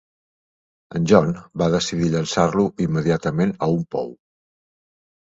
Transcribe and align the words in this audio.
En 0.99 1.03
John 1.09 1.27
va 1.61 1.67
decidir 1.75 2.07
llançar-lo 2.13 2.65
immediatament 2.85 3.53
a 3.67 3.69
un 3.75 3.85
pou. 3.97 4.09